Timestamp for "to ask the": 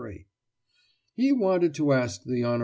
1.75-2.41